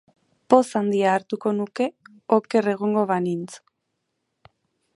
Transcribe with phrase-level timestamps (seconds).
[0.53, 1.87] Poz handia hartuko nuke
[2.37, 3.51] oker egongo banintz.